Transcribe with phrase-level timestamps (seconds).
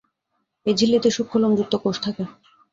[0.65, 2.23] এই ঝিল্লিতে সূক্ষ্ম লোমযুক্ত কোষ থাকে।